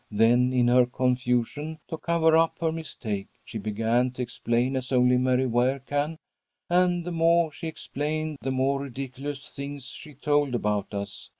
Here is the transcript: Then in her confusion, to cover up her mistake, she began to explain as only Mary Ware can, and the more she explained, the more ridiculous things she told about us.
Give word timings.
Then 0.09 0.51
in 0.51 0.67
her 0.67 0.87
confusion, 0.87 1.77
to 1.87 1.95
cover 1.95 2.35
up 2.35 2.57
her 2.59 2.71
mistake, 2.71 3.27
she 3.45 3.59
began 3.59 4.09
to 4.13 4.23
explain 4.23 4.75
as 4.75 4.91
only 4.91 5.15
Mary 5.15 5.45
Ware 5.45 5.77
can, 5.77 6.17
and 6.71 7.05
the 7.05 7.11
more 7.11 7.51
she 7.51 7.67
explained, 7.67 8.39
the 8.41 8.49
more 8.49 8.79
ridiculous 8.81 9.47
things 9.53 9.85
she 9.89 10.15
told 10.15 10.55
about 10.55 10.91
us. 10.95 11.29